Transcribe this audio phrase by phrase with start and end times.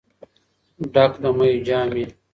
[0.93, 2.05] ډك د ميو جام مي